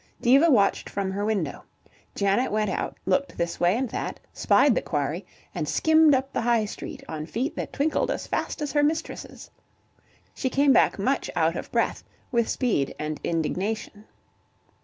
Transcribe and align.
Diva 0.19 0.49
watched 0.49 0.89
from 0.89 1.11
her 1.11 1.23
window. 1.23 1.63
Janet 2.15 2.51
went 2.51 2.71
out, 2.71 2.97
looked 3.05 3.37
this 3.37 3.59
way 3.59 3.77
and 3.77 3.87
that, 3.89 4.19
spied 4.33 4.73
the 4.73 4.81
quarry, 4.81 5.27
and 5.53 5.69
skimmed 5.69 6.15
up 6.15 6.33
the 6.33 6.41
High 6.41 6.65
Street 6.65 7.03
on 7.07 7.27
feet 7.27 7.55
that 7.55 7.71
twinkled 7.71 8.09
as 8.09 8.25
fast 8.25 8.63
as 8.63 8.71
her 8.71 8.81
mistress's. 8.81 9.51
She 10.33 10.49
came 10.49 10.73
back 10.73 10.97
much 10.97 11.29
out 11.35 11.55
of 11.55 11.71
breath 11.71 12.03
with 12.31 12.49
speed 12.49 12.95
and 12.97 13.19
indignation. 13.23 14.05